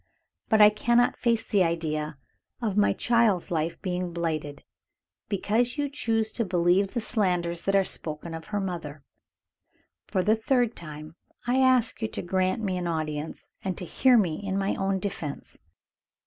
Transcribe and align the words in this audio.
But 0.49 0.61
I 0.61 0.71
cannot 0.71 1.15
face 1.15 1.45
the 1.45 1.63
idea 1.63 2.17
of 2.59 2.75
my 2.75 2.91
child's 2.91 3.51
life 3.51 3.79
being 3.83 4.11
blighted, 4.13 4.63
because 5.29 5.77
you 5.77 5.89
choose 5.89 6.31
to 6.31 6.43
believe 6.43 6.95
the 6.95 6.99
slanders 6.99 7.65
that 7.65 7.75
are 7.75 7.83
spoken 7.83 8.33
of 8.33 8.45
her 8.45 8.59
mother. 8.59 9.03
For 10.07 10.23
the 10.23 10.35
third 10.35 10.75
time 10.75 11.17
I 11.45 11.57
ask 11.59 12.01
you 12.01 12.07
to 12.07 12.23
grant 12.23 12.63
me 12.63 12.79
an 12.79 12.87
audience, 12.87 13.45
and 13.63 13.77
to 13.77 13.85
hear 13.85 14.17
me 14.17 14.41
in 14.43 14.57
my 14.57 14.73
own 14.73 14.97
defense." 14.97 15.59